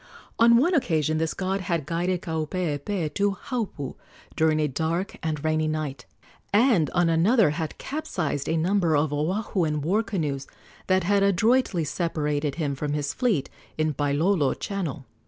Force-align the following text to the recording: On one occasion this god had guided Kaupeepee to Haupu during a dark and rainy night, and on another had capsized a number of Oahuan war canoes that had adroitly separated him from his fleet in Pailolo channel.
On 0.39 0.57
one 0.57 0.73
occasion 0.73 1.19
this 1.19 1.35
god 1.35 1.61
had 1.61 1.85
guided 1.85 2.23
Kaupeepee 2.23 3.13
to 3.13 3.37
Haupu 3.49 3.93
during 4.35 4.59
a 4.59 4.67
dark 4.67 5.15
and 5.21 5.43
rainy 5.45 5.67
night, 5.67 6.07
and 6.51 6.89
on 6.89 7.07
another 7.07 7.51
had 7.51 7.77
capsized 7.77 8.49
a 8.49 8.57
number 8.57 8.97
of 8.97 9.11
Oahuan 9.11 9.81
war 9.81 10.01
canoes 10.01 10.47
that 10.87 11.03
had 11.03 11.21
adroitly 11.21 11.83
separated 11.83 12.55
him 12.55 12.73
from 12.73 12.93
his 12.93 13.13
fleet 13.13 13.47
in 13.77 13.93
Pailolo 13.93 14.55
channel. 14.59 15.05